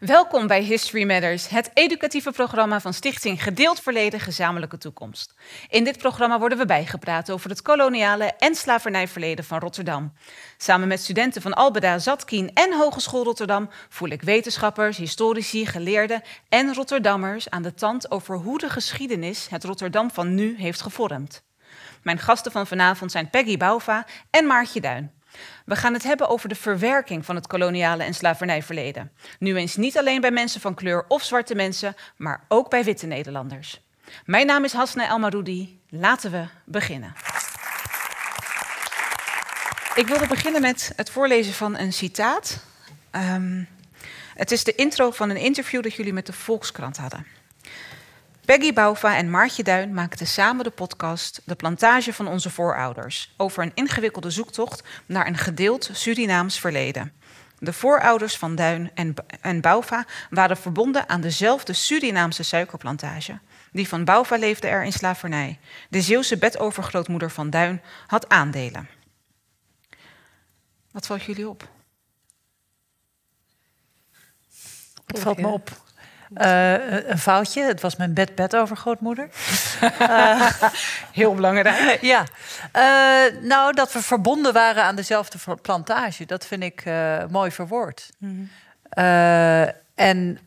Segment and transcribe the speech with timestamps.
[0.00, 5.34] Welkom bij History Matters, het educatieve programma van Stichting Gedeeld Verleden Gezamenlijke Toekomst.
[5.68, 10.12] In dit programma worden we bijgepraat over het koloniale en slavernijverleden van Rotterdam.
[10.56, 16.74] Samen met studenten van Albeda, Zatkien en Hogeschool Rotterdam voel ik wetenschappers, historici, geleerden en
[16.74, 21.42] Rotterdammers aan de tand over hoe de geschiedenis het Rotterdam van nu heeft gevormd.
[22.02, 25.14] Mijn gasten van vanavond zijn Peggy Bouva en Maartje Duin.
[25.64, 29.12] We gaan het hebben over de verwerking van het koloniale en slavernijverleden.
[29.38, 33.06] Nu eens niet alleen bij mensen van kleur of zwarte mensen, maar ook bij witte
[33.06, 33.80] Nederlanders.
[34.24, 35.80] Mijn naam is Hasna Elmaroudi.
[35.88, 37.14] Laten we beginnen.
[39.94, 42.64] Ik wilde beginnen met het voorlezen van een citaat.
[43.12, 43.68] Um,
[44.34, 47.26] het is de intro van een interview dat jullie met de Volkskrant hadden.
[48.46, 53.62] Peggy Bouva en Maartje Duin maakten samen de podcast De Plantage van onze voorouders over
[53.62, 57.12] een ingewikkelde zoektocht naar een gedeeld Surinaams verleden.
[57.58, 63.38] De voorouders van Duin en, en Bouva waren verbonden aan dezelfde Surinaamse suikerplantage.
[63.72, 65.58] Die van Bouva leefde er in slavernij.
[65.88, 68.88] De Zeeuwse bedovergrootmoeder van Duin had aandelen.
[70.90, 71.68] Wat valt jullie op?
[75.06, 75.84] Wat valt me op?
[76.34, 77.62] Uh, een foutje.
[77.62, 79.28] Het was mijn bed-bed-overgrootmoeder.
[80.00, 80.50] uh,
[81.12, 81.98] Heel belangrijk.
[82.00, 82.24] ja.
[82.76, 86.26] Uh, nou, dat we verbonden waren aan dezelfde plantage.
[86.26, 86.84] Dat vind ik
[87.30, 88.10] mooi verwoord.
[88.18, 88.50] Mm
[88.94, 89.72] -hmm.
[89.94, 90.38] en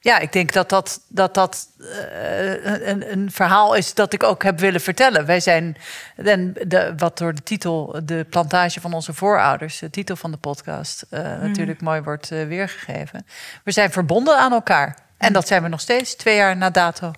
[0.00, 4.42] ja, ik denk dat dat, dat, dat uh, een, een, verhaal is dat ik ook
[4.42, 5.26] heb willen vertellen.
[5.26, 5.76] Wij zijn,
[6.16, 10.36] en de, wat door de titel, de plantage van onze voorouders, de titel van de
[10.36, 13.26] podcast, uh, natuurlijk mooi wordt uh, weergegeven.
[13.64, 14.98] We zijn verbonden aan elkaar.
[15.16, 17.12] En dat zijn we nog steeds, twee jaar na dato.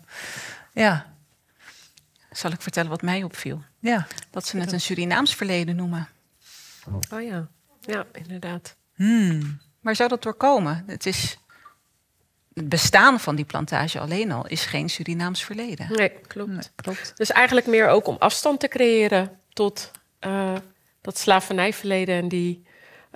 [0.72, 1.06] Ja.
[2.30, 3.62] Zal ik vertellen wat mij opviel?
[3.78, 4.06] Ja.
[4.30, 6.08] Dat ze het een Surinaams verleden noemen.
[7.12, 7.48] Oh ja,
[7.80, 8.76] ja, inderdaad.
[8.94, 9.60] Hmm.
[9.80, 10.84] Waar zou dat door komen?
[10.86, 11.39] Het is
[12.54, 15.86] het bestaan van die plantage alleen al is geen Surinaams verleden.
[15.92, 16.72] Nee, klopt.
[16.74, 17.12] klopt.
[17.16, 19.90] Dus eigenlijk meer ook om afstand te creëren tot
[20.26, 20.52] uh,
[21.00, 22.64] dat slavernijverleden en die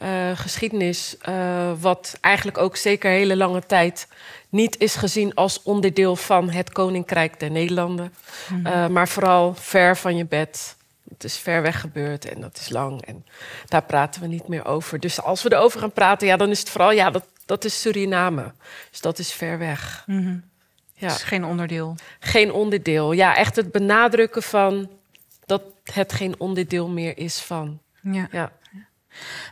[0.03, 4.09] uh, geschiedenis, uh, wat eigenlijk ook zeker hele lange tijd
[4.49, 8.15] niet is gezien als onderdeel van het Koninkrijk der Nederlanden,
[8.49, 8.93] mm.
[8.93, 10.77] maar vooral ver van je bed.
[11.15, 13.27] Het is ver weg gebeurd en dat is lang en
[13.69, 15.01] daar praten we niet meer over.
[15.01, 17.81] Dus als we erover gaan praten, ja, dan is het vooral ja, dat dat is
[17.81, 18.53] Suriname.
[18.91, 20.05] Dus dat is ver weg.
[20.07, 20.45] Mm -hmm.
[20.93, 21.09] ja.
[21.09, 21.97] Dus geen onderdeel.
[22.21, 23.13] Geen onderdeel.
[23.13, 24.91] Ja, echt het benadrukken van
[25.47, 27.81] dat het geen onderdeel meer is van.
[28.01, 28.29] Ja.
[28.31, 28.53] ja.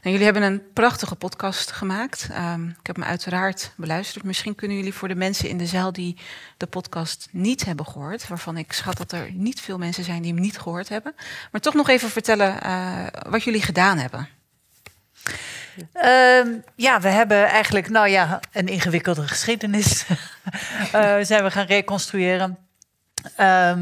[0.03, 2.29] Jullie hebben een prachtige podcast gemaakt.
[2.39, 4.25] Um, ik heb hem uiteraard beluisterd.
[4.25, 6.17] Misschien kunnen jullie voor de mensen in de zaal die
[6.57, 10.33] de podcast niet hebben gehoord, waarvan ik schat dat er niet veel mensen zijn die
[10.33, 11.15] hem niet gehoord hebben,
[11.53, 14.29] maar toch nog even vertellen uh, wat jullie gedaan hebben.
[15.95, 20.05] Uh, ja, we hebben eigenlijk, nou ja, een ingewikkelde geschiedenis
[20.95, 22.59] uh, zijn we gaan reconstrueren.
[23.41, 23.77] Uh,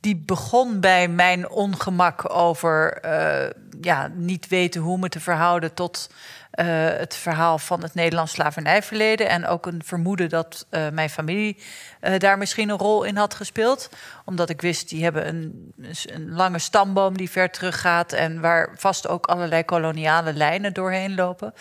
[0.00, 3.50] die begon bij mijn ongemak over uh,
[3.80, 6.10] ja, niet weten hoe me te verhouden tot
[6.58, 6.66] uh,
[6.98, 9.28] het verhaal van het Nederlands slavernijverleden.
[9.28, 11.56] En ook een vermoeden dat uh, mijn familie
[12.00, 13.88] uh, daar misschien een rol in had gespeeld.
[14.24, 15.72] Omdat ik wist, die hebben een,
[16.04, 18.12] een, lange stamboom die ver teruggaat.
[18.12, 21.54] En waar vast ook allerlei koloniale lijnen doorheen lopen.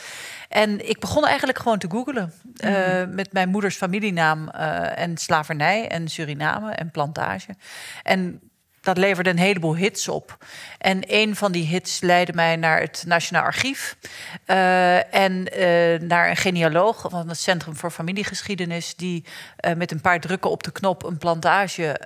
[0.49, 2.33] En ik begon eigenlijk gewoon te googlen.
[2.43, 3.15] Mm.
[3.15, 7.55] met mijn moeders familienaam en slavernij en Suriname en plantage.
[8.03, 8.46] En
[8.87, 10.37] dat leverde een heleboel hits op.
[10.77, 13.97] En een van die hits leidde mij naar het Nationaal Archief.
[14.45, 18.95] Uh, en uh, naar een genealoog van het Centrum voor Familiegeschiedenis.
[18.95, 19.25] die
[19.65, 21.99] uh, met een paar drukken op de knop een plantage.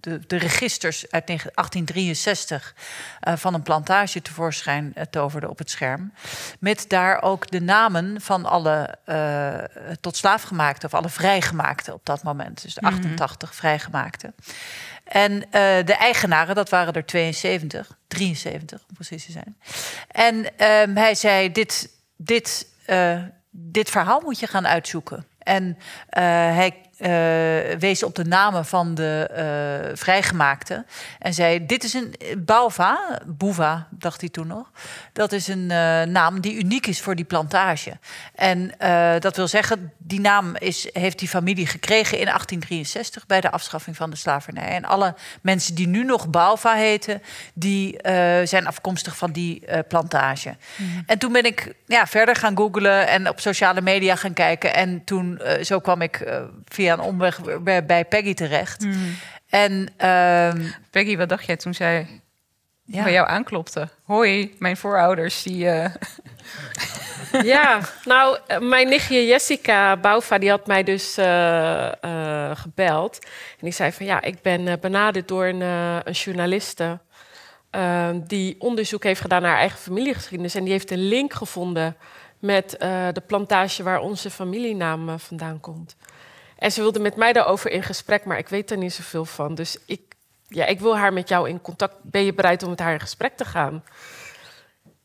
[0.00, 2.74] De, de, registers uit 1863
[3.20, 6.12] van een plantage tevoorschijn toverde op het scherm.
[6.60, 8.98] Met daar ook de namen van alle
[10.00, 12.62] tot slaafgemaakte of alle vrijgemaakte op dat moment.
[12.62, 13.58] Dus de 88 mm -hmm.
[13.58, 14.32] vrijgemaakte.
[15.06, 15.42] En uh,
[15.84, 19.56] de eigenaren, dat waren er 72, 73 om precies te zijn.
[20.08, 25.26] En um, hij zei: Dit, dit, uh, dit verhaal moet je gaan uitzoeken.
[25.38, 26.22] En uh,
[26.56, 26.85] hij
[27.78, 29.30] wees op de namen van de
[29.90, 30.86] uh, vrijgemaakten.
[31.18, 34.70] En zei: Dit is een Bauva, Boeva, dacht hij toen nog.
[35.12, 35.66] Dat is een
[36.12, 37.98] naam die uniek is voor die plantage.
[38.34, 38.72] En
[39.20, 43.96] dat wil zeggen, die naam is, heeft die familie gekregen in 1863 bij de afschaffing
[43.96, 44.68] van de slavernij.
[44.68, 47.22] En alle mensen die nu nog Bauva heten,
[47.54, 47.98] die
[48.44, 50.56] zijn afkomstig van die plantage.
[50.76, 51.02] Mm.
[51.06, 54.74] En toen ben ik ja, verder gaan googlen en op sociale media gaan kijken.
[54.74, 56.24] En toen, zo kwam ik
[56.64, 58.84] via via een omweg bij, bij Peggy terecht.
[58.84, 59.16] Mm.
[59.48, 60.52] En uh,
[60.90, 62.20] Peggy, wat dacht jij toen zij
[62.84, 63.02] ja.
[63.02, 63.88] bij jou aanklopte?
[64.02, 65.64] Hoi, mijn voorouders die.
[65.64, 65.84] Uh...
[67.42, 73.18] Ja, nou, eh, mijn nichtje Jessica Bouva, die had mij dus uh, uh, gebeld.
[73.24, 76.98] En die zei van, ja, ik ben benaderd door een, een journaliste...
[78.14, 80.54] die onderzoek heeft gedaan naar haar eigen familiegeschiedenis.
[80.54, 81.96] En die heeft een link gevonden
[82.38, 82.70] met
[83.12, 85.96] de plantage waar onze familienaam vandaan komt.
[86.58, 89.54] En ze wilde met mij daarover in gesprek, maar ik weet er niet zoveel van.
[89.54, 90.00] Dus ik,
[90.48, 91.94] ja, ik wil haar met jou in contact.
[92.02, 93.82] Ben je bereid om met haar in gesprek te gaan?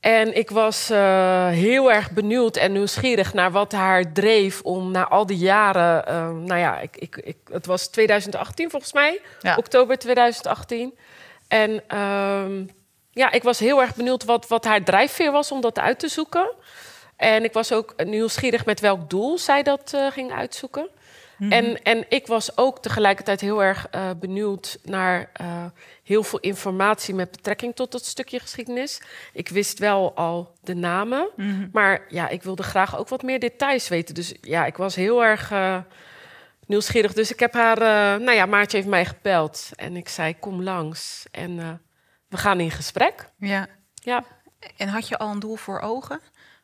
[0.01, 5.07] En ik was uh, heel erg benieuwd en nieuwsgierig naar wat haar dreef om na
[5.07, 6.03] al die jaren.
[6.07, 9.55] Uh, nou ja, ik, ik, ik, het was 2018 volgens mij, ja.
[9.55, 10.97] oktober 2018.
[11.47, 12.67] En uh,
[13.11, 16.07] ja, ik was heel erg benieuwd wat, wat haar drijfveer was om dat uit te
[16.07, 16.51] zoeken.
[17.15, 20.89] En ik was ook nieuwsgierig met welk doel zij dat uh, ging uitzoeken.
[21.41, 21.51] Mhm.
[21.51, 25.65] en, en ik was ook tegelijkertijd heel erg uh, benieuwd naar uh,
[26.03, 29.01] heel veel informatie met betrekking tot dat stukje geschiedenis.
[29.33, 33.39] Ik wist wel al de namen, mm maar ja, ik wilde graag ook wat meer
[33.39, 34.15] details weten.
[34.15, 35.77] Dus ja, ik was heel erg uh,
[36.65, 37.13] nieuwsgierig.
[37.13, 37.77] Dus ik heb haar,
[38.21, 41.81] nou ja, Maartje heeft mij gebeld en ik zei: kom langs en
[42.27, 43.29] we gaan in gesprek.
[43.37, 43.67] Ja.
[43.93, 44.23] ja.
[44.77, 46.19] En had je al een doel voor ogen?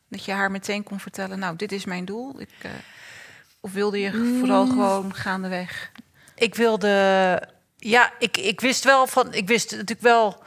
[0.08, 2.40] Dat je haar meteen kon vertellen: Nou, dit is mijn doel.
[2.40, 2.50] Ik.
[3.68, 4.70] Of wilde je vooral mm.
[4.70, 5.90] gewoon gaandeweg?
[6.34, 6.88] Ik wilde,
[7.76, 10.42] ja, ik, ik wist wel van, ik wist natuurlijk wel,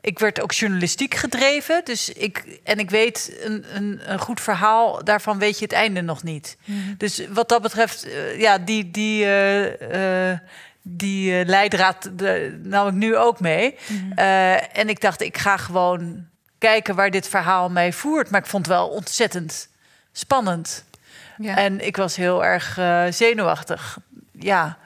[0.00, 1.84] ik werd ook journalistiek gedreven.
[1.84, 6.00] Dus ik, en ik weet een, een, een goed verhaal, daarvan weet je het einde
[6.00, 6.56] nog niet.
[6.64, 6.94] Mm.
[6.98, 10.38] Dus wat dat betreft, uh, ja, die, die, uh, uh,
[10.82, 13.76] die leidraad de, nam ik nu ook mee.
[13.88, 14.12] Mm.
[14.12, 16.26] en ik dacht, ik ga gewoon
[16.58, 18.30] kijken waar dit verhaal mij voert.
[18.30, 19.68] Maar ik vond het wel ontzettend
[20.12, 20.84] spannend.
[21.36, 21.56] Ja.
[21.56, 23.98] En ik was heel erg uh, zenuwachtig.
[24.32, 24.78] Ja.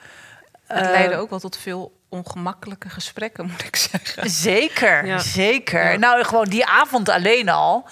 [0.66, 4.30] Het uh, leidde ook wel tot veel ongemakkelijke gesprekken, moet ik zeggen.
[4.30, 5.18] Zeker, ja.
[5.18, 5.92] zeker.
[5.92, 5.98] Ja.
[5.98, 7.88] Nou, gewoon die avond alleen al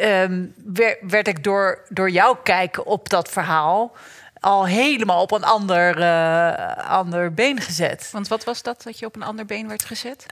[0.00, 3.92] um, werd, werd, ik door, door jou kijken op dat verhaal
[4.40, 8.08] al helemaal op een ander, uh, ander been gezet.
[8.12, 10.26] Want wat was dat dat je op een ander been werd gezet?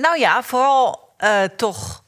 [0.00, 1.08] nou ja, vooral
[1.56, 1.99] toch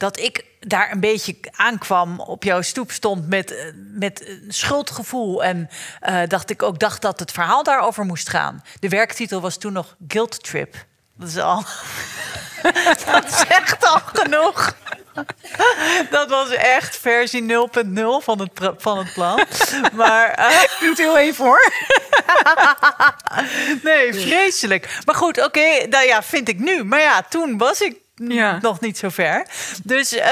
[0.00, 5.44] dat ik daar een beetje aankwam, op jouw stoep stond met, eh, met een schuldgevoel.
[5.44, 5.68] En
[6.08, 8.62] uh, dacht ik ook dacht dat het verhaal daarover moest gaan.
[8.78, 10.84] De werktitel was toen nog Guilt Trip.
[11.16, 11.64] Dat is al.
[13.12, 14.76] dat zegt al genoeg.
[16.10, 17.54] Dat was echt versie 0.0
[18.20, 19.44] van het, van het plan.
[19.92, 20.38] Maar.
[20.38, 21.72] Uh, Doet heel even hoor.
[23.82, 24.98] nee, vreselijk.
[25.04, 26.84] Maar goed, oké, okay, nou ja, vind ik nu.
[26.84, 27.96] Maar ja, toen was ik
[28.28, 28.58] ja.
[28.60, 29.46] nog niet zo ver.
[29.84, 30.22] Dus, uh,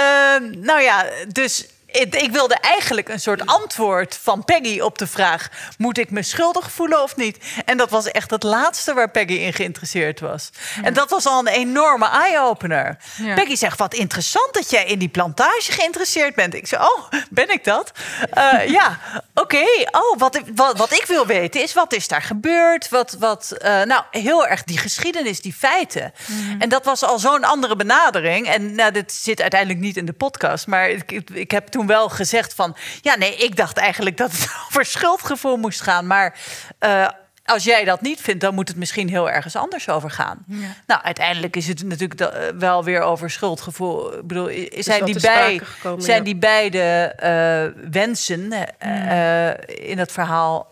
[0.57, 5.49] nou ja, dus ik wilde eigenlijk een soort antwoord van Peggy op de vraag:
[5.79, 7.39] moet ik me schuldig voelen of niet?
[7.65, 10.51] En dat was echt het laatste waar Peggy in geïnteresseerd was.
[10.83, 12.97] En dat was al een enorme eye-opener.
[13.35, 16.55] Peggy zegt: Wat interessant dat jij in die plantage geïnteresseerd bent.
[16.55, 17.93] Ik zei: Oh, ben ik dat?
[18.35, 18.99] Uh, ja,
[19.35, 19.65] oké.
[19.91, 22.89] Oh, wat, wat, wat, ik wil weten is: wat is daar gebeurd?
[22.89, 26.13] Wat, wat, uh, nou, heel erg die geschiedenis, die feiten.
[26.27, 26.61] Mhm.
[26.61, 28.49] En dat was al zo'n andere benadering.
[28.49, 31.87] En nou, dit zit uiteindelijk niet in de podcast, maar ik, ik heb toen toen
[31.87, 32.77] wel gezegd van...
[33.01, 36.07] ja, nee, ik dacht eigenlijk dat het over schuldgevoel moest gaan.
[36.07, 36.39] Maar
[36.81, 37.09] uh,
[37.45, 40.45] als jij dat niet vindt, dan moet het misschien heel ergens anders over gaan.
[40.47, 40.75] Ja.
[40.87, 44.19] Nou, uiteindelijk is het natuurlijk eh, wel weer over schuldgevoel.
[44.19, 46.25] Ik bedoel, zijn, die, bij, gekomen, zijn ja.
[46.25, 49.49] die beide uh, wensen uh,
[49.91, 50.67] in het verhaal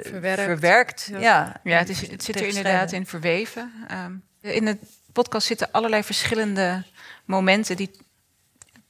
[0.00, 0.42] verwerkt?
[0.42, 1.08] verwerkt?
[1.10, 1.18] Ja.
[1.18, 1.60] ja.
[1.64, 3.72] Ja, het, is, het zit er inderdaad in verweven.
[4.04, 4.78] Um, in het
[5.12, 6.84] podcast zitten allerlei verschillende
[7.24, 7.90] momenten die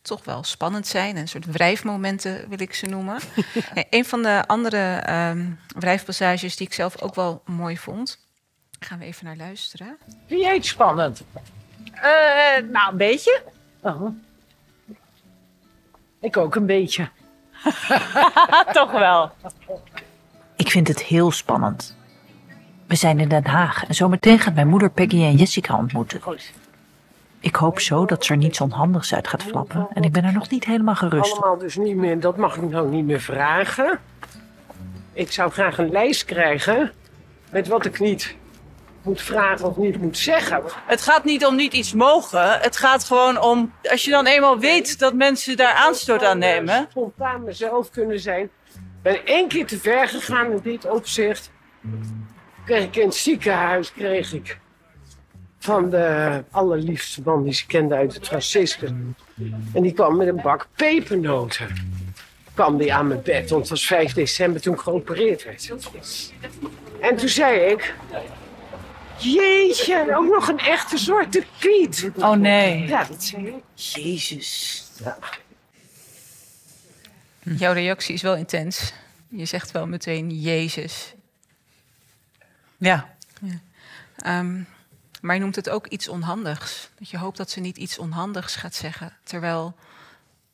[0.08, 1.16] toch wel spannend zijn.
[1.16, 3.18] Een soort wrijfmomenten wil ik ze noemen.
[3.90, 8.18] een van de andere um, wrijfpassages die ik zelf ook wel mooi vond.
[8.78, 9.96] Gaan we even naar luisteren.
[10.26, 11.22] Vind jij het spannend?
[11.94, 13.42] Uh, nou, een beetje.
[13.80, 14.08] -huh.
[16.20, 17.08] Ik ook een beetje.
[18.72, 19.30] toch wel.
[20.56, 21.96] Ik vind het heel spannend.
[22.86, 26.20] We zijn in Den Haag en zometeen gaat mijn moeder Peggy en Jessica ontmoeten.
[26.20, 26.52] Goed.
[27.48, 29.88] Ik hoop zo dat ze er niets onhandigs uit gaat flappen.
[29.92, 32.70] En ik ben er nog niet helemaal gerust Allemaal dus niet meer, dat mag ik
[32.70, 34.00] nou niet meer vragen.
[35.12, 36.92] Ik zou graag een lijst krijgen
[37.50, 38.36] met wat ik niet
[39.02, 40.62] moet vragen of niet moet zeggen.
[40.86, 42.60] Het gaat niet om niet iets mogen.
[42.60, 46.86] Het gaat gewoon om, als je dan eenmaal weet dat mensen daar aanstoot aan nemen.
[46.90, 48.44] Spontaan mezelf kunnen zijn.
[48.74, 51.50] Ik ben één keer te ver gegaan in dit opzicht.
[52.64, 54.58] Kreeg ik in het ziekenhuis, kreeg ik
[55.58, 58.90] van de allerliefste man die ze kende uit het Franciscus.
[59.72, 61.68] En die kwam met een bak pepernoten.
[62.54, 65.72] Kwam die aan mijn bed, want het was 5 december toen ik geopereerd werd.
[67.00, 67.94] En toen zei ik...
[69.18, 72.10] Jeetje, ook nog een echte zwarte Piet.
[72.16, 72.86] Oh nee.
[72.86, 73.54] Ja, dat zei ik.
[73.74, 74.82] Jezus.
[75.04, 75.18] Ja.
[77.42, 78.92] Jouw reactie is wel intens.
[79.28, 81.14] Je zegt wel meteen Jezus.
[82.76, 83.14] Ja.
[84.16, 84.62] Ehm,
[85.20, 86.90] maar je noemt het ook iets onhandigs.
[86.98, 89.16] Dat je hoopt dat ze niet iets onhandigs gaat zeggen.
[89.24, 89.74] Terwijl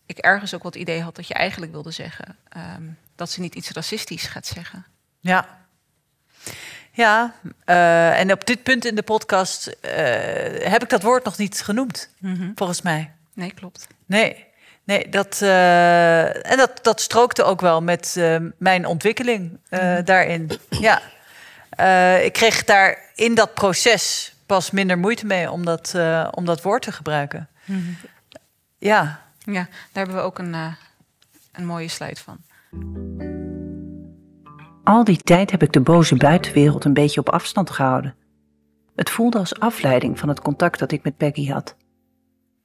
[0.06, 2.82] ik ergens ook wat idee had dat je eigenlijk wilde zeggen ehm,
[3.14, 4.86] dat ze niet iets racistisch gaat zeggen.
[5.20, 5.62] Ja.
[6.90, 11.38] Ja, eh, en op dit punt in de podcast eh, heb ik dat woord nog
[11.38, 12.10] niet genoemd,
[12.54, 13.12] volgens mij.
[13.32, 13.86] Nee, klopt.
[14.06, 14.46] Nee,
[14.84, 18.16] nee dat, eh, en dat, dat strookte ook wel met
[18.58, 20.50] mijn ontwikkeling eh, daarin.
[20.70, 21.02] Ja,
[22.16, 26.62] ik kreeg daar in dat proces pas minder moeite mee om dat, eh, om dat
[26.62, 27.48] woord te gebruiken.
[28.78, 30.72] Ja, Ja, daar hebben we ook een, eh,
[31.52, 32.36] een mooie sluit van.
[34.84, 38.14] Al die tijd heb ik de boze buitenwereld een beetje op afstand gehouden.
[38.96, 41.76] Het voelde als afleiding van het contact dat ik met Peggy had.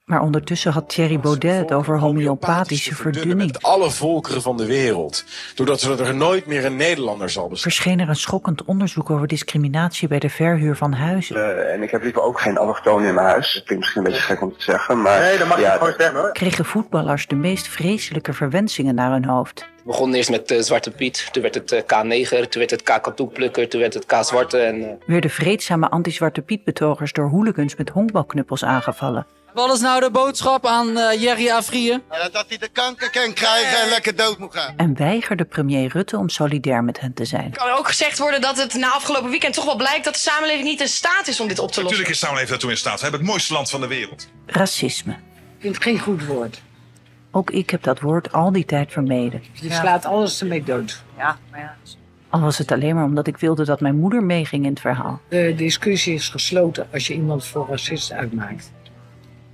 [0.10, 3.52] Maar ondertussen had Thierry Baudet het over homeopathische verdunning.
[3.52, 5.24] Met alle volkeren van de wereld.
[5.56, 7.72] Doordat er nooit meer een Nederlander zal bestaan.
[7.72, 11.36] Verscheen er een schokkend onderzoek over discriminatie bij de verhuur van huizen.
[11.36, 13.54] Eh, en ik heb liever ook geen allochtonen in mijn huis.
[13.54, 15.20] Dat klinkt misschien een beetje gek om te zeggen, maar...
[15.20, 16.32] Nee, dat mag je gewoon zeggen hoor.
[16.32, 19.60] Kregen voetballers de meest vreselijke verwensingen naar hun hoofd.
[19.60, 22.84] Het begon eerst met eh, Zwarte Piet, toen werd het eh, K-neger, toen werd het
[22.84, 24.58] K-katoenplukker, toen werd het K-zwarte.
[24.58, 29.26] En, eh, Werden vreedzame anti-Zwarte Piet-betogers door hooligans met honkbalknuppels aangevallen.
[29.54, 32.02] Wat is nou de boodschap aan eh, Jerry Afrië?
[32.32, 34.74] dat hij de kanker kan krijgen en lekker dood moet gaan.
[34.78, 37.52] En weigerde premier Rutte om solidair met hen te zijn.
[37.52, 40.64] kan ook gezegd worden dat het na afgelopen weekend toch wel blijkt dat de samenleving
[40.68, 41.84] niet in staat is om dit op te lossen.
[41.84, 42.96] Natuurlijk is de samenleving daartoe in staat.
[42.96, 44.28] We hebben het mooiste land van de wereld.
[44.46, 45.12] Racisme.
[45.12, 45.18] Ik
[45.60, 46.62] vind het geen goed woord.
[47.32, 49.44] Ook ik heb dat woord al die tijd vermeden.
[49.54, 51.04] Je slaat alles ermee dood.
[51.18, 51.76] ja, maar ja.
[52.30, 55.22] Al was het alleen maar omdat ik wilde dat mijn moeder meeging in het verhaal.
[55.30, 58.72] De discussie is gesloten als je iemand voor racist uitmaakt.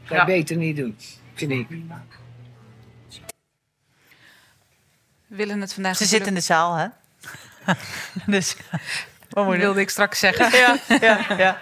[0.07, 0.25] Dat Ja.
[0.25, 0.97] beter niet doen,
[1.33, 1.67] vind ik.
[5.27, 5.97] We willen het vandaag...
[5.97, 6.87] Ze zit in de zaal, hè?
[8.35, 8.55] dus,
[9.29, 10.57] wat moet wilde ik straks zeggen.
[10.57, 11.61] Ja, ja, ja.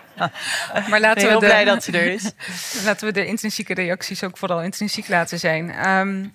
[0.90, 2.32] Maar laten we heel de, blij dat ze er is.
[2.86, 5.72] Laten we de intrinsieke reacties ook vooral intrinsiek laten zijn.
[5.72, 6.28] Ehm,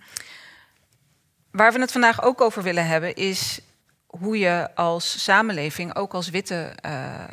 [1.50, 3.60] waar we het vandaag ook over willen hebben, is
[4.06, 7.24] hoe je als samenleving, ook als witte eh,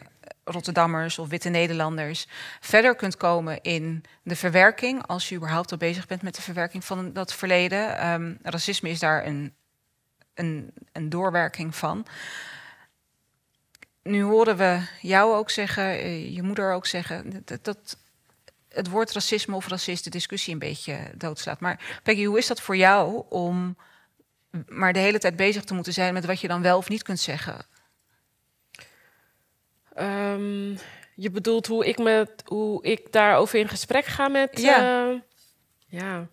[0.45, 2.27] Rotterdammers of witte Nederlanders,
[2.59, 6.85] verder kunt komen in de verwerking, als je überhaupt al bezig bent met de verwerking
[6.85, 7.97] van dat verleden.
[7.97, 9.53] Ehm, racisme is daar een,
[10.33, 12.05] een, een doorwerking van.
[14.03, 17.97] Nu horen we jou ook zeggen, eh, je moeder ook zeggen, dat, dat
[18.69, 21.59] het woord racisme of racist de discussie een beetje doodslaat.
[21.59, 23.77] Maar Peggy, hoe is dat voor jou om
[24.67, 27.03] maar de hele tijd bezig te moeten zijn met wat je dan wel of niet
[27.03, 27.65] kunt zeggen?
[29.95, 30.69] Ehm,
[31.15, 34.61] je bedoelt hoe ik, met, hoe ik daarover in gesprek ga met...
[34.61, 35.07] Ja.
[35.09, 35.19] eh,
[35.87, 36.27] ja.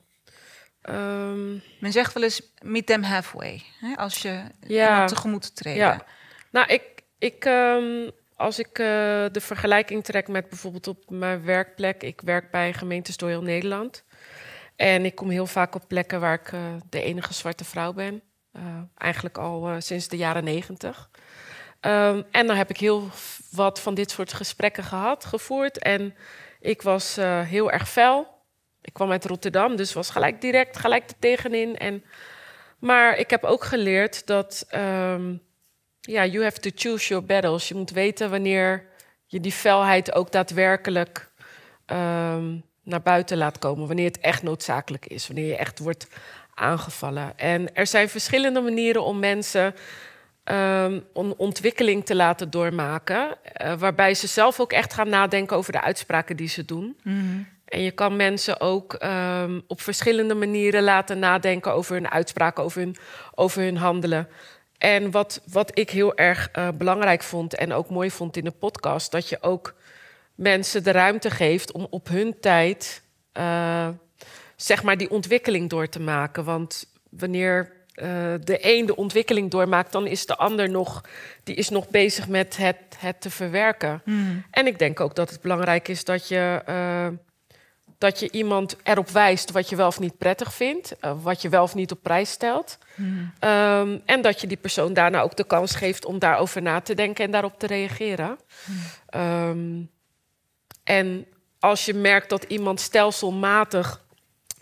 [0.82, 1.50] Ehm,
[1.80, 4.90] Men zegt wel eens meet them halfway, hè, als je Ja.
[4.90, 5.80] iemand tegemoet treden.
[5.82, 6.04] Ja.
[6.50, 6.82] Nou, ik,
[7.18, 8.86] ik, ehm, als ik eh,
[9.32, 12.02] de vergelijking trek met bijvoorbeeld op mijn werkplek.
[12.02, 14.04] Ik werk bij gemeentes door heel Nederland.
[14.76, 18.22] En ik kom heel vaak op plekken waar ik eh, de enige zwarte vrouw ben.
[18.96, 21.10] Eigenlijk al sinds de jaren negentig.
[21.82, 23.08] Ehm, en dan heb ik heel
[23.50, 25.78] wat van dit soort gesprekken gehad, gevoerd.
[25.78, 26.14] En
[26.60, 28.28] ik was eh, heel erg fel.
[28.80, 31.78] Ik kwam uit Rotterdam, dus was gelijk direct, gelijk er tegenin.
[31.78, 32.04] En,
[32.78, 34.66] maar ik heb ook geleerd dat...
[34.68, 35.34] ehm,
[36.00, 37.68] ja, you have to choose your battles.
[37.68, 38.86] Je moet weten wanneer
[39.26, 41.30] je die felheid ook daadwerkelijk
[41.86, 43.86] ehm, naar buiten laat komen.
[43.86, 45.26] Wanneer het echt noodzakelijk is.
[45.26, 46.06] Wanneer je echt wordt
[46.54, 47.38] aangevallen.
[47.38, 49.74] En er zijn verschillende manieren om mensen
[50.44, 53.36] ehm, een ontwikkeling te laten doormaken.
[53.42, 56.96] eh, waarbij ze zelf ook echt gaan nadenken over de uitspraken die ze doen.
[57.64, 62.80] En je kan mensen ook ehm, op verschillende manieren laten nadenken over hun uitspraken, over
[62.80, 62.96] hun,
[63.34, 64.28] over hun handelen.
[64.78, 68.50] En wat, wat ik heel erg eh, belangrijk vond en ook mooi vond in de
[68.50, 69.74] podcast, dat je ook
[70.34, 73.88] mensen de ruimte geeft om op hun tijd eh,
[74.56, 76.44] zeg maar die ontwikkeling door te maken.
[76.44, 78.08] Want wanneer eh,
[78.44, 81.04] de een de ontwikkeling doormaakt, dan is de ander nog,
[81.44, 84.02] die is nog bezig met het, het te verwerken.
[84.50, 87.06] En ik denk ook dat het belangrijk is dat je, eh,
[87.98, 91.48] dat je iemand erop wijst wat je wel of niet prettig vindt, eh, wat je
[91.48, 92.78] wel of niet op prijs stelt.
[93.38, 96.94] Ehm, en dat je die persoon daarna ook de kans geeft om daarover na te
[96.94, 98.38] denken en daarop te reageren.
[99.06, 99.82] Ehm,
[100.84, 101.26] en
[101.58, 104.02] als je merkt dat iemand stelselmatig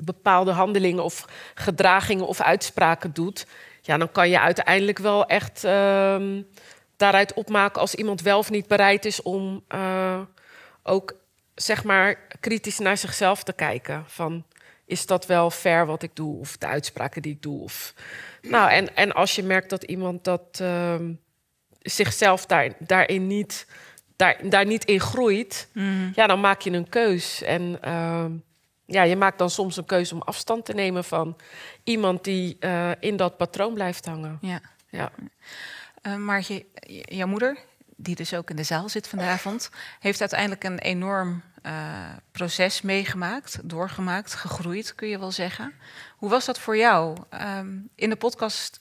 [0.03, 3.47] bepaalde handelingen of gedragingen of uitspraken doet,
[3.81, 6.43] ja, dan kan je uiteindelijk wel echt ehm,
[6.97, 10.21] daaruit opmaken als iemand wel of niet bereid is om eh,
[10.83, 11.15] ook
[11.55, 14.05] zeg maar kritisch naar zichzelf te kijken.
[14.07, 14.45] Van
[14.87, 16.39] is dat wel fair wat ik doe?
[16.39, 17.63] Of de uitspraken die ik doe?
[17.63, 17.95] Of,
[18.43, 21.13] nou, en, en als je merkt dat iemand dat ehm,
[21.81, 23.67] zichzelf daar, daarin niet,
[24.17, 26.11] daar, daar niet in groeit, Mhm.
[26.15, 27.43] ja, dan maak je een keus.
[27.43, 28.33] En ehm,
[28.91, 31.37] ja, je maakt dan soms een keuze om afstand te nemen van
[31.85, 34.39] iemand die eh, in dat patroon blijft hangen.
[34.41, 34.61] Ja.
[34.89, 35.11] Ja.
[36.03, 36.67] Eh, maar je,
[37.05, 37.59] jouw moeder,
[37.97, 39.71] die dus ook in de zaal zit vanavond,
[40.01, 41.73] heeft uiteindelijk een enorm eh,
[42.33, 45.73] proces meegemaakt, doorgemaakt, gegroeid, kun je wel zeggen.
[46.17, 47.17] Hoe was dat voor jou?
[47.31, 48.81] Ehm, in de podcast,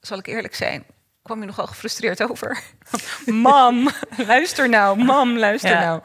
[0.00, 0.84] zal ik eerlijk zijn,
[1.22, 2.62] kwam je nogal gefrustreerd over.
[3.26, 3.90] mam,
[4.26, 5.80] luister nou, mam, luister Ja.
[5.80, 6.02] nou.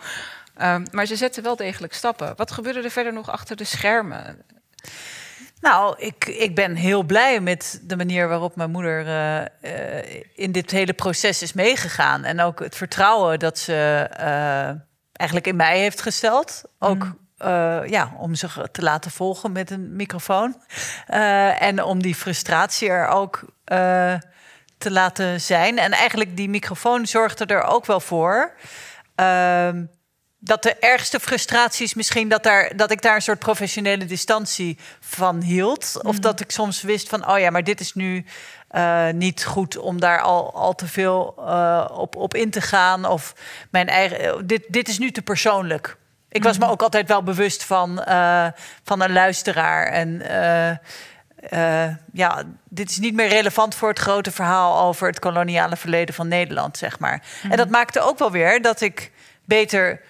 [0.55, 2.33] Ehm, maar ze zetten wel degelijk stappen.
[2.35, 4.45] Wat gebeurde er verder nog achter de schermen?
[5.63, 10.51] Nou, ik, ik ben heel blij met de manier waarop mijn moeder eh, eh, in
[10.51, 12.23] dit hele proces is meegegaan.
[12.23, 14.69] En ook het vertrouwen dat ze eh,
[15.11, 16.63] eigenlijk in mij heeft gesteld.
[16.79, 20.61] Ook eh, ja, om zich te laten volgen met een microfoon.
[21.57, 23.45] En om die frustratie er ook
[24.77, 25.77] te laten zijn.
[25.77, 28.53] En eigenlijk die microfoon zorgde er ook wel voor.
[30.45, 35.41] Dat de ergste frustraties misschien dat, daar, dat ik daar een soort professionele distantie van
[35.41, 35.99] hield.
[36.01, 38.25] Of dat ik soms wist van, oh ja, maar dit is nu
[38.67, 43.05] eh, niet goed om daar al, al te veel eh, op, op in te gaan.
[43.05, 43.35] Of
[43.69, 45.97] mijn eigen, eh, dit, dit is nu te persoonlijk.
[46.29, 48.03] Ik was me ook altijd wel bewust van,
[48.83, 49.87] van een luisteraar.
[49.87, 50.21] En
[52.13, 56.27] ja, dit is niet meer relevant voor het grote verhaal over het koloniale verleden van
[56.27, 57.23] Nederland, zeg maar.
[57.49, 59.11] En dat maakte ook wel weer dat ik
[59.45, 60.01] beter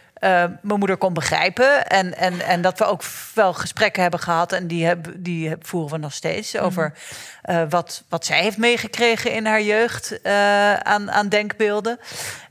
[0.61, 1.87] mijn moeder kon begrijpen.
[1.87, 3.01] En, en, en dat we ook
[3.33, 4.51] wel gesprekken hebben gehad.
[4.51, 6.57] En die, hebben, die heb- voeren we nog steeds.
[6.57, 6.93] Over
[7.41, 11.99] eh, wat, wat zij heeft meegekregen in haar jeugd eh, aan, aan denkbeelden.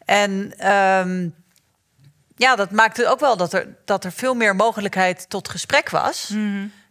[0.05, 1.29] En ehm,
[2.37, 6.33] ja, dat maakte ook wel dat er, dat er veel meer mogelijkheid tot gesprek was.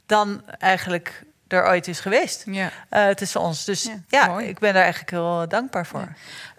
[0.06, 2.72] dan eigenlijk er ooit is geweest Ja.
[2.90, 3.66] eh, tussen ons.
[3.66, 6.08] Dus ja, ik ben daar eigenlijk heel dankbaar voor.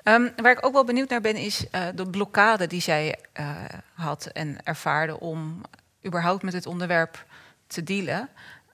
[0.03, 3.51] Ehm, waar ik ook wel benieuwd naar ben, is eh, de blokkade die zij eh,
[3.95, 5.61] had en ervaarde om
[6.07, 7.25] überhaupt met het onderwerp
[7.67, 8.29] te dealen.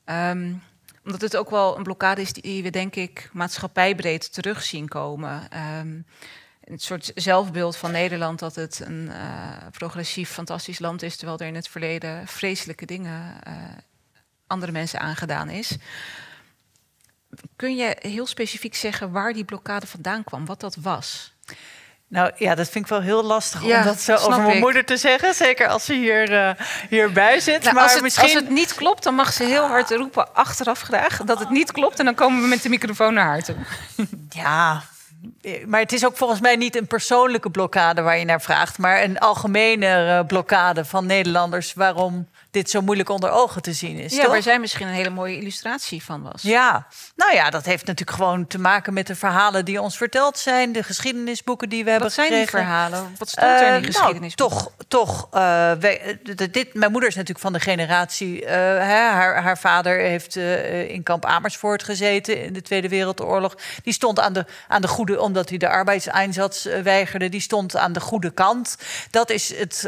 [0.05, 0.53] Ehm,
[1.05, 5.51] omdat het ook wel een blokkade is die we, denk ik, maatschappijbreed terug zien komen.
[5.51, 6.01] Ehm,
[6.65, 11.47] een soort zelfbeeld van Nederland dat het een eh, progressief, fantastisch land is, terwijl er
[11.47, 13.41] in het verleden vreselijke dingen
[14.47, 15.77] andere mensen aangedaan is.
[17.59, 21.33] Kun je heel specifiek zeggen waar die blokkade vandaan kwam, wat dat was?
[22.09, 24.61] Nou ja, dat vind ik wel heel lastig Ja, om dat zo over mijn ik.
[24.61, 25.35] moeder te zeggen.
[25.35, 26.51] Zeker als ze hier, eh,
[26.89, 27.63] hierbij zit.
[27.63, 28.25] Nou, maar als, het, misschien...
[28.25, 31.73] als het niet klopt, dan mag ze heel hard roepen achteraf graag dat het niet
[31.73, 31.99] klopt.
[31.99, 33.57] En dan komen we met de microfoon naar haar toe.
[34.29, 34.83] Ja,
[35.67, 39.03] maar het is ook volgens mij niet een persoonlijke blokkade waar je naar vraagt, maar
[39.03, 44.15] een algemene eh, blokkade van Nederlanders waarom dit zo moeilijk onder ogen te zien is.
[44.15, 44.31] Ja, toch?
[44.33, 46.43] waar zij misschien een hele mooie illustratie van was.
[46.43, 50.39] Ja, nou ja, dat heeft natuurlijk gewoon te maken met de verhalen die ons verteld
[50.39, 52.67] zijn, de geschiedenisboeken die we hebben Wat zijn die gekregen.
[52.67, 53.15] verhalen?
[53.19, 54.03] Wat stond er in die Eh?
[54.03, 55.29] Nou, toch, toch.
[55.31, 55.41] eh,
[55.73, 56.19] wij-
[56.51, 58.45] dit, mijn moeder is natuurlijk van de generatie.
[58.45, 58.55] eh,
[58.87, 60.37] hè, haar, haar vader heeft
[60.89, 63.55] in kamp Amersfoort gezeten in de Tweede Wereldoorlog.
[63.83, 67.93] Die stond aan de, aan de goede, omdat hij de arbeidseinsatz weigerde, die stond aan
[67.93, 68.77] de goede kant.
[69.11, 69.83] Dat is het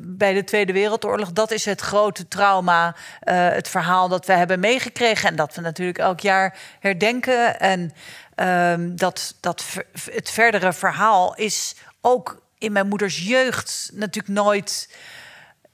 [0.00, 0.98] bij de Tweede Wereldoorlog.
[1.32, 5.60] Dat is het grote trauma, eh, het verhaal dat we hebben meegekregen en dat we
[5.60, 7.60] natuurlijk elk jaar herdenken.
[7.60, 7.92] En
[8.34, 9.64] ehm, dat, dat
[10.12, 14.88] het verdere verhaal is ook in mijn moeders jeugd natuurlijk nooit.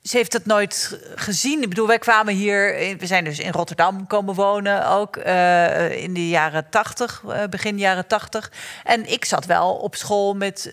[0.02, 1.62] Ze heeft het nooit gezien.
[1.62, 2.74] Ik bedoel, wij kwamen hier.
[2.98, 5.16] We zijn dus in Rotterdam komen wonen ook.
[5.16, 8.52] eh, in de jaren tachtig, eh, begin jaren tachtig.
[8.84, 10.70] En ik zat wel op school met,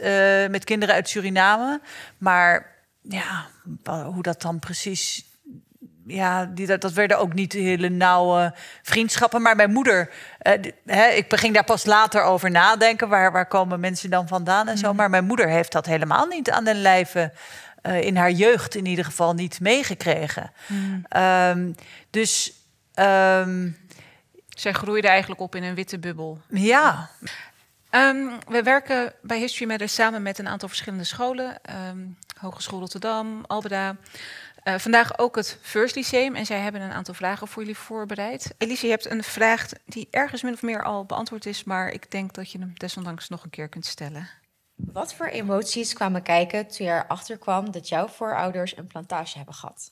[0.50, 1.82] met kinderen uit Suriname.
[2.18, 2.73] Maar
[3.04, 3.46] ja,
[3.86, 5.26] hoe dat dan precies
[6.08, 9.42] ja, die, dat, dat werden ook niet hele nauwe vriendschappen.
[9.42, 10.54] Maar mijn moeder, eh,
[10.86, 13.10] hè, ik ging daar pas later over nadenken.
[13.10, 14.94] Waar, waar komen mensen dan vandaan en zo.
[14.94, 17.32] Maar mijn moeder heeft dat helemaal niet aan den lijve.
[17.82, 20.52] eh, in haar jeugd in ieder geval niet meegekregen.
[21.10, 21.72] Ehm,
[22.10, 22.54] dus
[22.94, 23.70] ehm,
[24.50, 26.42] Zij groeide eigenlijk op in een witte bubbel.
[26.48, 27.10] ja,
[27.90, 31.62] Ehm, we werken bij History Matters samen met een aantal verschillende scholen.
[31.64, 31.98] ehm,
[32.44, 33.96] Hogeschool Rotterdam, Albeda.
[34.64, 36.36] Eh, vandaag ook het First Lyceum.
[36.36, 38.56] En zij hebben een aantal vragen voor jullie voorbereid.
[38.58, 41.64] Elise, je hebt een vraag die ergens min of meer al beantwoord is.
[41.64, 44.30] Maar ik denk dat je hem desondanks nog een keer kunt stellen.
[44.76, 49.56] Wat voor emoties kwamen kijken toen je erachter kwam dat jouw voorouders een plantage hebben
[49.56, 49.92] gehad?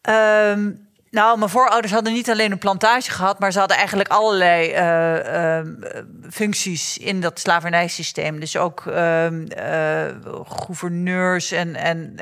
[0.00, 0.72] Ehm,
[1.10, 5.58] Nou, mijn voorouders hadden niet alleen een plantage gehad, maar ze hadden eigenlijk allerlei eh,
[5.58, 5.66] eh,
[6.30, 8.40] functies in dat slavernijsysteem.
[8.40, 9.26] Dus ook uh,
[10.44, 12.14] gouverneurs en, en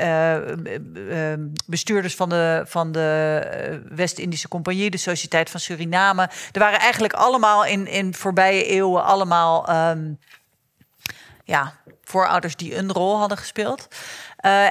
[1.66, 6.22] bestuurders van de, van de West-Indische Compagnie, de Sociëteit van Suriname.
[6.52, 10.12] Er waren eigenlijk allemaal in, in voorbije eeuwen allemaal ehm,
[11.44, 11.74] ja,
[12.04, 13.88] voorouders die een rol hadden gespeeld.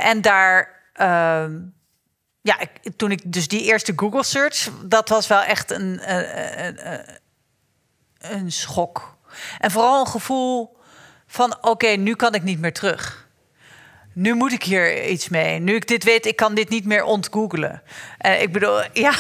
[0.02, 1.54] en daar ehm,
[2.48, 7.02] ja, ik, toen ik dus die eerste Google search, dat was wel echt een, een,
[8.18, 9.18] een schok.
[9.60, 10.78] En vooral een gevoel
[11.28, 13.27] van: oké, nu kan ik niet meer terug.
[14.20, 15.60] Nu moet ik hier iets mee.
[15.60, 17.82] Nu ik dit weet, ik kan dit niet meer ontgoogelen.
[18.18, 19.14] En ik bedoel, ja.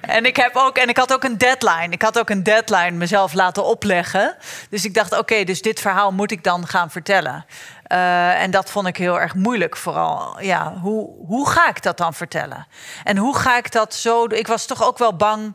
[0.00, 1.88] En ik heb ook, en ik had ook een deadline.
[1.90, 4.36] Ik had ook een deadline mezelf laten opleggen.
[4.70, 7.46] Dus ik dacht, oké, dus dit verhaal moet ik dan gaan vertellen.
[7.92, 10.40] Uh, en dat vond ik heel erg moeilijk, vooral.
[10.40, 12.66] Ja, hoe, hoe ga ik dat dan vertellen?
[13.04, 14.24] En hoe ga ik dat zo.
[14.24, 15.54] Ik was toch ook wel bang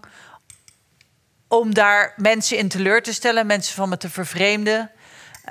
[1.47, 4.91] om daar mensen in teleur te stellen, mensen van me te vervreemden.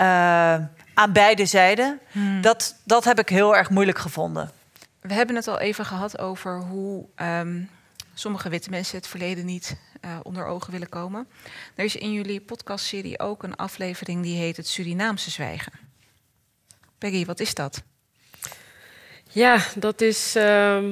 [0.00, 0.54] Uh,
[1.00, 2.00] aan beide zijden.
[2.12, 2.40] Hmm.
[2.40, 4.50] Dat, dat heb ik heel erg moeilijk gevonden.
[5.00, 7.70] We hebben het al even gehad over hoe um,
[8.14, 11.28] sommige witte mensen het verleden niet uh, onder ogen willen komen.
[11.74, 15.72] Er is in jullie podcastserie ook een aflevering die heet Het Surinaamse Zwijgen.
[16.98, 17.82] Peggy, wat is dat?
[19.28, 20.84] Ja, dat is uh,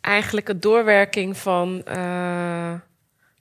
[0.00, 2.74] eigenlijk een doorwerking van uh,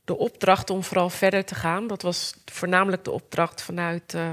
[0.04, 1.88] de opdracht om vooral verder te gaan.
[1.88, 4.32] Dat was voornamelijk de opdracht vanuit uh,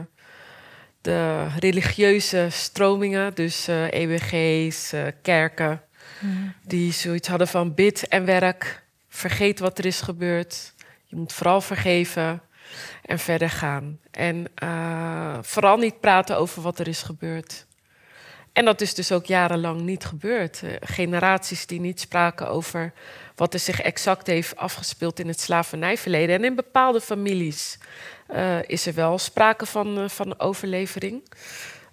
[1.00, 5.82] de religieuze stromingen, dus uh, eh, EWG's, kerken,
[6.20, 6.54] mm.
[6.66, 8.82] die zoiets hadden van bid en werk.
[9.08, 10.74] Vergeet wat er is gebeurd.
[11.04, 12.42] Je moet vooral vergeven
[13.02, 13.98] en verder gaan.
[14.10, 17.66] En uh, vooral niet praten over wat er is gebeurd.
[18.52, 20.60] En dat is dus ook jarenlang niet gebeurd.
[20.64, 22.92] Uh, generaties die niet spraken over
[23.34, 26.36] wat er zich exact heeft afgespeeld in het slavernijverleden.
[26.36, 27.78] En in bepaalde families
[28.30, 31.22] uh, is er wel sprake van, van overlevering.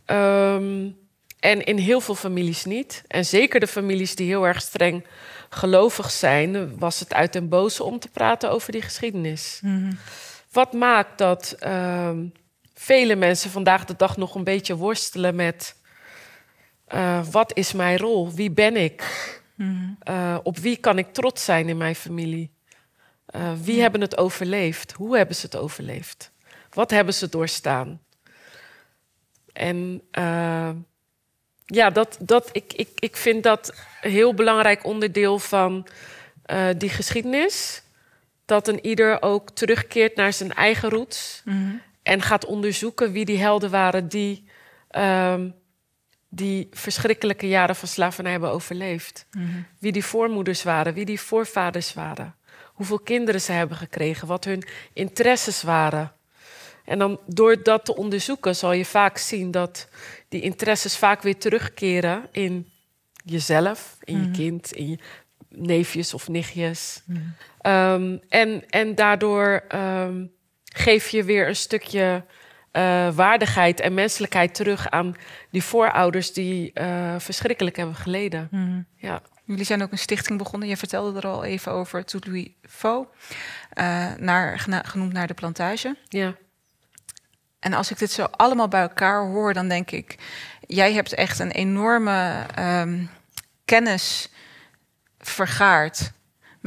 [0.05, 0.97] Um,
[1.39, 3.03] en in heel veel families niet.
[3.07, 5.05] En zeker de families die heel erg streng
[5.49, 9.59] gelovig zijn, was het uit den boze om te praten over die geschiedenis.
[9.61, 9.97] Mm -hmm.
[10.51, 12.09] Wat maakt dat uh,
[12.73, 15.75] vele mensen vandaag de dag nog een beetje worstelen met
[16.93, 18.31] uh, wat is mijn rol?
[18.31, 19.03] Wie ben ik?
[19.55, 19.97] Mm.
[20.09, 22.51] Uh, op wie kan ik trots zijn in mijn familie?
[23.35, 23.81] Uh, wie mm.
[23.81, 24.91] hebben het overleefd?
[24.91, 26.31] Hoe hebben ze het overleefd?
[26.69, 28.01] Wat hebben ze doorstaan?
[29.53, 30.01] En
[31.65, 35.87] ja, dat, dat, ik, ik, ik vind dat een heel belangrijk onderdeel van
[36.77, 37.81] die geschiedenis
[38.47, 41.41] dat een ieder ook terugkeert naar zijn eigen roots.
[41.45, 44.43] Mm En gaat onderzoeken wie die helden waren die
[44.91, 45.55] um,
[46.29, 49.25] die verschrikkelijke jaren van slavernij hebben overleefd.
[49.31, 52.35] Mm Wie die voormoeders waren, wie die voorvaders waren.
[52.73, 54.63] Hoeveel kinderen ze hebben gekregen, wat hun
[54.93, 56.11] interesses waren.
[56.85, 59.87] En dan door dat te onderzoeken zal je vaak zien dat
[60.29, 62.71] die interesses vaak weer terugkeren in
[63.25, 64.31] jezelf, in je mhm.
[64.31, 64.97] kind, in je
[65.49, 67.01] neefjes of nichtjes.
[67.05, 67.35] Mm.
[67.61, 70.31] Um, en, en daardoor um,
[70.63, 72.23] geef je weer een stukje
[72.73, 75.15] uh, waardigheid en menselijkheid terug aan
[75.49, 78.47] die voorouders die uh, verschrikkelijk hebben geleden.
[78.51, 78.85] Mm.
[78.95, 79.21] Ja.
[79.45, 80.69] Jullie zijn ook een stichting begonnen.
[80.69, 83.09] Je vertelde er al even over, Tout Louis Faux,
[83.73, 85.97] uh, naar, genoemd naar de plantage.
[86.07, 86.35] Ja.
[87.59, 90.15] En als ik dit zo allemaal bij elkaar hoor, dan denk ik,
[90.61, 93.09] jij hebt echt een enorme um,
[93.65, 94.29] kennis
[95.19, 96.11] vergaard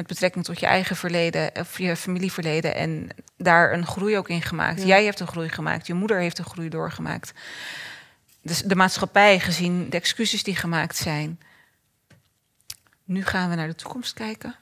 [0.01, 4.43] met betrekking tot je eigen verleden of je familieverleden en daar een groei ook in
[4.43, 4.83] gemaakt.
[4.83, 7.33] Jij hebt een groei gemaakt, je moeder heeft een groei doorgemaakt.
[8.43, 11.41] Dus de maatschappij gezien de excuses die gemaakt zijn.
[13.05, 14.57] Nu gaan we naar de toekomst kijken.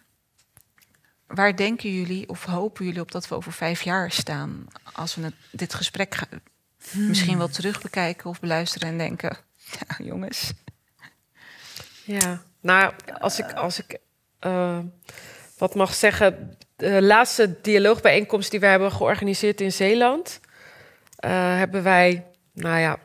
[1.27, 5.23] Waar denken jullie of hopen jullie op dat we over vijf jaar staan als we
[5.23, 6.41] het, dit gesprek gaan,
[6.93, 9.37] misschien wel terug bekijken of beluisteren en denken,
[9.79, 10.53] ja jongens.
[12.05, 13.99] Ja, nou als ik, als ik
[14.47, 14.79] uh,
[15.59, 20.41] wat mag zeggen, de laatste dialoogbijeenkomst die we hebben georganiseerd in Zeeland,
[21.25, 22.99] uh, hebben wij, nou ja,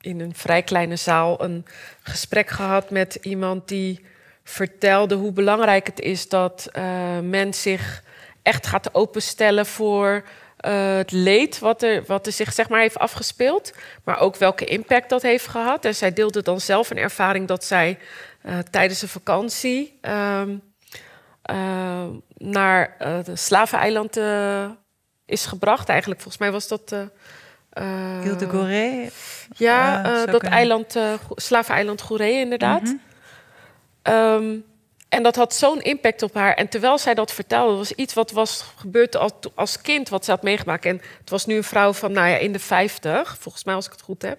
[0.00, 1.66] in een vrij kleine zaal een
[2.02, 4.04] gesprek gehad met iemand die
[4.44, 8.02] vertelde hoe belangrijk het is dat uh, men zich
[8.42, 10.24] echt gaat openstellen voor
[10.58, 13.72] het leed wat er, wat er zich zeg maar heeft afgespeeld,
[14.04, 15.84] maar ook welke impact dat heeft gehad.
[15.84, 17.98] En zij deelde dan zelf een ervaring dat zij
[18.70, 20.62] tijdens een vakantie um,
[21.50, 22.06] uh,
[22.36, 24.70] naar uh, de slaveneiland uh,
[25.26, 25.88] is gebracht.
[25.88, 26.92] Eigenlijk, volgens mij was dat...
[26.92, 29.10] Uh, Ile de Gorée?
[29.56, 30.96] Ja, dat eiland,
[31.34, 32.82] slaveneiland Goeree, inderdaad.
[32.82, 33.00] Mm
[34.02, 34.14] -hmm.
[34.14, 34.64] um,
[35.08, 36.54] En dat had zo'n impact op haar.
[36.54, 40.30] En terwijl zij dat vertelde, was iets wat was gebeurd als, als kind, wat ze
[40.30, 40.84] had meegemaakt.
[40.84, 43.86] En het was nu een vrouw van, nou ja, in de 50, volgens mij als
[43.86, 44.38] ik het goed heb.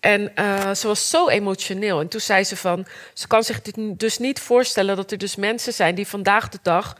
[0.00, 2.00] En uh, ze was zo emotioneel.
[2.00, 3.62] En toen zei ze van, ze kan zich
[3.96, 6.96] dus niet voorstellen dat er dus mensen zijn die vandaag de dag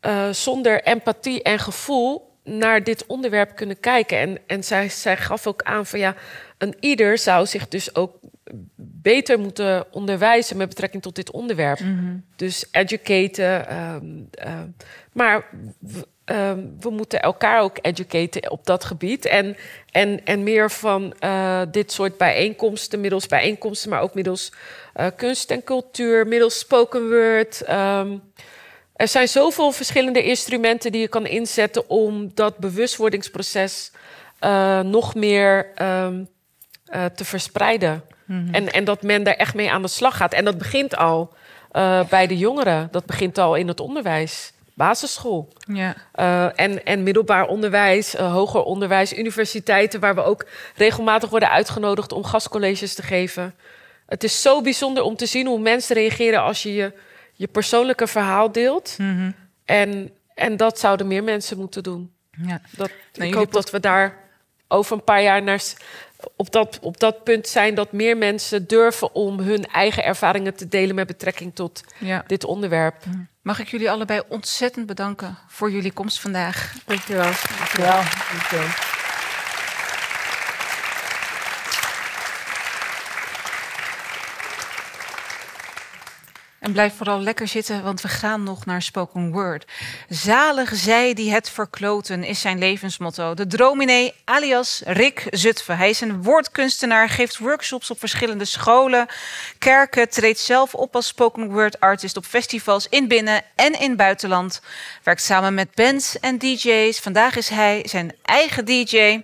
[0.00, 4.18] uh, zonder empathie en gevoel naar dit onderwerp kunnen kijken.
[4.18, 6.14] En, en zij, zij gaf ook aan van ja,
[6.58, 8.18] een ieder zou zich dus ook
[8.76, 11.80] beter moeten onderwijzen met betrekking tot dit onderwerp.
[11.80, 12.16] Mhm.
[12.36, 13.76] Dus educaten.
[13.94, 14.28] Um,
[15.12, 15.48] maar
[16.26, 19.24] Ehm, we moeten elkaar ook educaten op dat gebied.
[19.24, 19.56] En,
[19.90, 24.52] en, en meer van uh, dit soort bijeenkomsten, middels bijeenkomsten, maar ook middels
[24.96, 27.68] uh, kunst en cultuur, middels spoken word.
[27.70, 28.22] Um,
[28.96, 33.92] er zijn zoveel verschillende instrumenten die je kan inzetten om dat bewustwordingsproces
[34.40, 36.28] uh, nog meer um,
[37.14, 38.04] te verspreiden.
[38.24, 38.54] Mm -hmm.
[38.54, 40.32] en, en dat men daar echt mee aan de slag gaat.
[40.32, 41.34] En dat begint al
[42.08, 45.52] bij de jongeren, dat begint al in het onderwijs basisschool.
[45.72, 45.96] Ja.
[46.14, 52.12] Uh, en, en middelbaar onderwijs, uh, hoger onderwijs, universiteiten, waar we ook regelmatig worden uitgenodigd
[52.12, 53.54] om gastcolleges te geven.
[54.06, 56.92] Het is zo bijzonder om te zien hoe mensen reageren als je je,
[57.32, 58.94] je persoonlijke verhaal deelt.
[58.98, 59.34] Mm -hmm.
[59.64, 62.12] en, en dat zouden meer mensen moeten doen.
[62.46, 62.60] Ja.
[62.76, 64.18] Dat, nou, ik hoop dat we daar
[64.68, 65.62] over een paar jaar naar,
[66.36, 70.68] op, dat, op dat punt zijn dat meer mensen durven om hun eigen ervaringen te
[70.68, 72.24] delen met betrekking tot ja.
[72.26, 73.04] dit onderwerp.
[73.06, 73.20] Mhm.
[73.46, 76.72] Mag ik jullie allebei ontzettend bedanken voor jullie komst vandaag.
[76.84, 77.30] Dankjewel.
[77.58, 78.02] Dankjewel.
[78.30, 78.95] Dankjewel.
[86.66, 89.64] En blijf vooral lekker zitten, want we gaan nog naar spoken word.
[90.08, 93.34] Zalig zij die het verkloten is zijn levensmotto.
[93.34, 95.76] De drominee alias Rick Zutphen.
[95.76, 99.06] Hij is een woordkunstenaar, geeft workshops op verschillende scholen,
[99.58, 104.60] kerken, treedt zelf op als spoken word artist op festivals in binnen- en in buitenland.
[105.02, 106.98] Werkt samen met bands en DJ's.
[106.98, 109.22] Vandaag is hij zijn eigen DJ.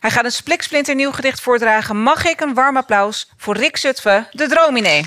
[0.00, 2.02] Hij gaat een spliksplinternieuw gedicht voordragen.
[2.02, 5.04] Mag ik een warm applaus voor Rick Zutphen, de drominee?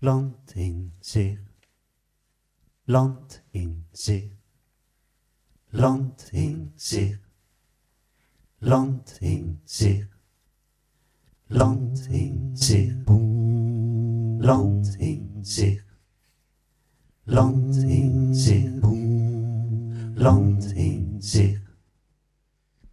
[0.00, 1.38] Land in zich,
[2.84, 4.30] land in zich,
[5.72, 7.18] land in zich,
[8.60, 10.08] land in zich,
[11.48, 15.82] land in zich, land in zich,
[17.24, 18.82] land in zich,
[20.04, 21.60] land in zich,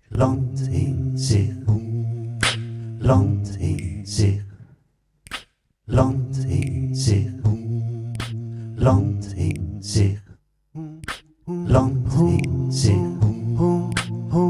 [0.10, 1.68] land in zich,
[3.00, 4.44] land in zich.
[5.86, 6.83] Land in
[8.84, 10.22] land in zich,
[11.46, 12.98] land in zich,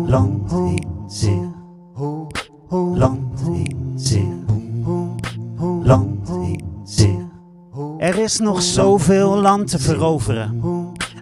[0.07, 1.51] land in zich,
[2.71, 4.23] land in zich,
[5.83, 7.27] land in zich.
[7.97, 10.61] Er is nog zoveel land te veroveren,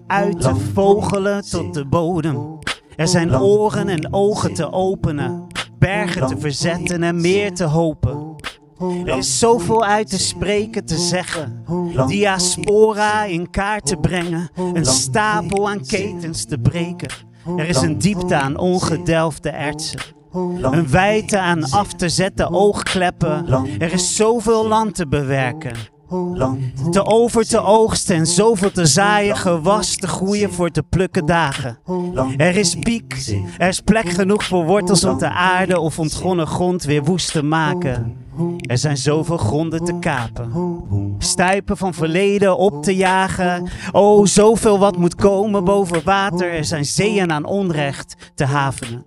[0.07, 2.59] uit te vogelen tot de bodem.
[2.95, 5.47] Er zijn oren en ogen te openen,
[5.79, 8.30] bergen te verzetten en meer te hopen.
[9.05, 11.65] Er is zoveel uit te spreken, te zeggen.
[12.07, 14.49] Diaspora in kaart te brengen.
[14.73, 17.09] Een stapel aan ketens te breken.
[17.57, 19.99] Er is een diepte aan ongedelfde ertsen.
[20.61, 23.47] Een wijte aan af te zetten oogkleppen.
[23.79, 25.75] Er is zoveel land te bewerken.
[26.91, 31.79] Te over te oogsten en zoveel te zaaien, gewas te groeien voor te plukken dagen.
[32.37, 36.83] Er is piek, er is plek genoeg voor wortels om de aarde of ontgonnen grond
[36.83, 38.17] weer woest te maken.
[38.61, 40.51] Er zijn zoveel gronden te kapen.
[41.17, 43.69] Stuipen van verleden op te jagen.
[43.91, 46.53] Oh, zoveel wat moet komen boven water.
[46.53, 49.05] Er zijn zeeën aan onrecht te havenen.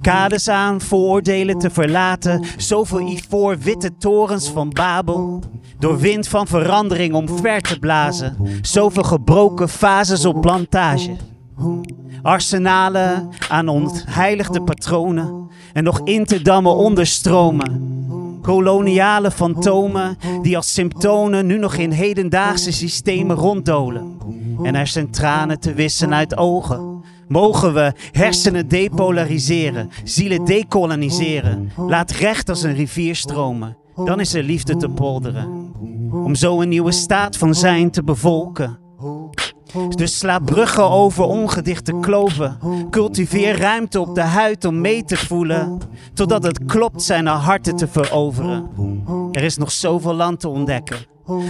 [0.00, 2.44] Kades aan vooroordelen te verlaten.
[2.56, 5.42] Zoveel ivoor witte torens van Babel.
[5.78, 8.36] Door wind van verandering om ver te blazen.
[8.62, 11.16] Zoveel gebroken fases op plantage.
[12.22, 15.48] Arsenalen aan ontheiligde patronen.
[15.72, 17.97] En nog in te dammen onder stromen
[18.48, 24.18] koloniale fantomen die als symptomen nu nog in hedendaagse systemen ronddolen.
[24.62, 27.02] En er zijn tranen te wissen uit ogen.
[27.26, 31.70] Mogen we hersenen depolariseren, zielen decoloniseren.
[31.76, 35.72] Laat recht als een rivier stromen, dan is er liefde te polderen.
[36.10, 38.87] Om zo een nieuwe staat van zijn te bevolken.
[39.96, 42.58] Dus sla bruggen over ongedichte kloven.
[42.90, 45.78] Cultiveer ruimte op de huid om mee te voelen.
[46.14, 48.70] Totdat het klopt zijn harten te veroveren.
[49.32, 50.98] Er is nog zoveel land te ontdekken.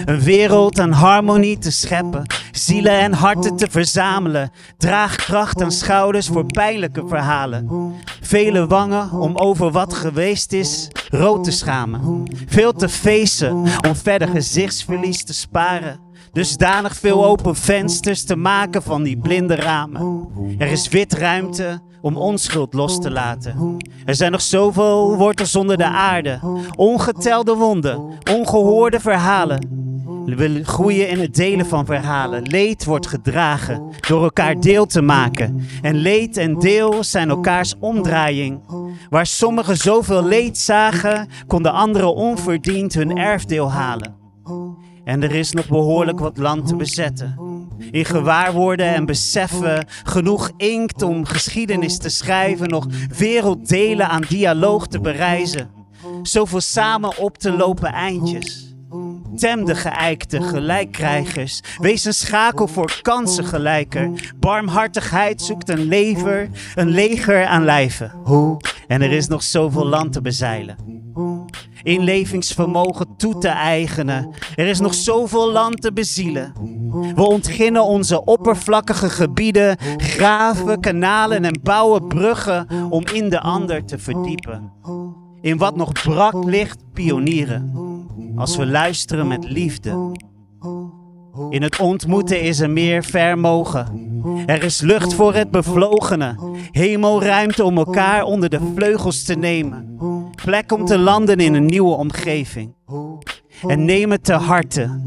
[0.05, 2.27] Een wereld aan harmonie te scheppen.
[2.53, 4.51] zielen en harten te verzamelen.
[4.77, 7.95] Draagkracht aan schouders voor pijnlijke verhalen.
[8.21, 12.23] Vele wangen om over wat geweest is rood te schamen.
[12.47, 13.55] Veel te feesten
[13.89, 16.08] om verder gezichtsverlies te sparen.
[16.33, 20.29] Dusdanig veel open vensters te maken van die blinde ramen.
[20.59, 23.77] Er is wit ruimte om onschuld los te laten.
[24.05, 26.41] Er zijn nog zoveel wortels onder de aarde.
[26.77, 29.87] Ongetelde wonden, ongehoorde verhalen.
[30.37, 32.43] We groeien in het delen van verhalen.
[32.43, 35.67] Leed wordt gedragen door elkaar deel te maken.
[35.83, 38.61] En leed en deel zijn elkaars omdraaiing.
[39.11, 44.17] Waar sommigen zoveel leed zagen, konden anderen onverdiend hun erfdeel halen.
[45.09, 47.39] En er is nog behoorlijk wat land te bezetten.
[47.91, 52.87] In gewaarworden en beseffen, genoeg inkt om geschiedenis te schrijven, nog
[53.19, 55.71] werelddelen aan dialoog te bereizen.
[56.23, 58.75] Zoveel samen op te lopen eindjes.
[59.37, 61.61] Tem de geëikte gelijkkrijgers.
[61.79, 64.11] Wees een schakel voor kansengelijker.
[64.37, 68.13] Barmhartigheid zoekt een lever, een leger aan lijven.
[68.87, 70.77] En er is nog zoveel land te bezeilen.
[71.83, 74.31] Inlevingsvermogen toe te eigenen.
[74.55, 76.53] Er is nog zoveel land te bezielen.
[77.15, 83.99] We ontginnen onze oppervlakkige gebieden, graven, kanalen en bouwen bruggen om in de ander te
[83.99, 84.73] verdiepen.
[85.41, 87.73] In wat nog brak ligt pionieren.
[88.37, 90.17] Als we luisteren met liefde.
[91.51, 94.07] In het ontmoeten is er meer vermogen.
[94.47, 96.37] Er is lucht voor het bevlogene.
[96.71, 99.97] Hemelruimte om elkaar onder de vleugels te nemen.
[100.45, 102.75] Plek om te landen in een nieuwe omgeving.
[103.67, 105.01] En neem het te harte.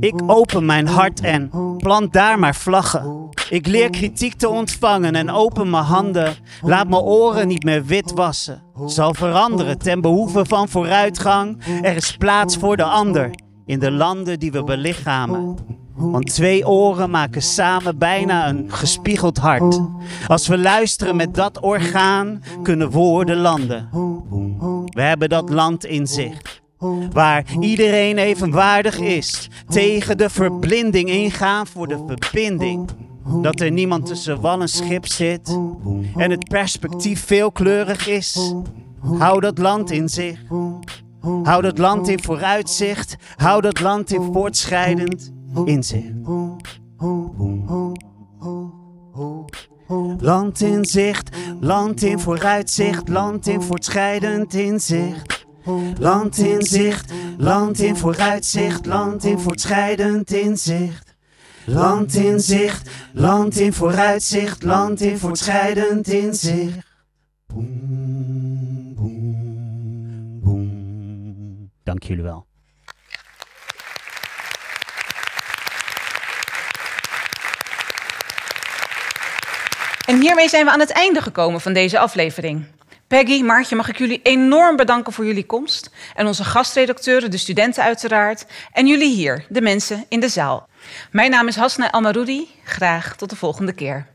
[0.00, 3.28] Ik open mijn hart en plant daar maar vlaggen.
[3.50, 6.34] Ik leer kritiek te ontvangen en open mijn handen.
[6.62, 8.62] Laat mijn oren niet meer wit wassen.
[8.86, 11.64] Zal veranderen ten behoeve van vooruitgang.
[11.82, 13.30] Er is plaats voor de ander
[13.66, 15.56] in de landen die we belichamen.
[15.94, 19.80] Want twee oren maken samen bijna een gespiegeld hart.
[20.26, 23.88] Als we luisteren met dat orgaan, kunnen woorden landen.
[24.86, 26.60] We hebben dat land in zich.
[27.12, 29.50] Waar iedereen evenwaardig is.
[29.68, 32.88] Tegen de verblinding ingaan voor de verbinding.
[33.42, 35.58] Dat er niemand tussen wal en schip zit.
[36.16, 38.54] En het perspectief veelkleurig is.
[39.18, 40.40] Hou dat land in zich.
[41.42, 43.16] Hou dat land in vooruitzicht.
[43.36, 45.32] Hou dat land in voortschrijdend
[45.66, 46.12] inzicht.
[50.20, 55.46] Land in zicht, land in vooruitzicht, land in voortschrijdend inzicht.
[55.98, 61.16] Land in zicht, land in vooruitzicht, land in voortschrijdend inzicht.
[61.66, 66.90] Land in zicht, land in vooruitzicht, land in voortschrijdend inzicht.
[71.84, 72.46] Dank jullie wel.
[80.12, 82.64] En hiermee zijn we aan het einde gekomen van deze aflevering.
[83.06, 85.90] Peggy, Maartje, mag ik jullie enorm bedanken voor jullie komst.
[86.14, 88.46] En onze gastredacteuren, de studenten uiteraard.
[88.72, 90.68] En jullie hier, de mensen in de zaal.
[91.10, 92.48] Mijn naam is Hasna Almaroudi.
[92.64, 94.06] Graag tot de volgende keer.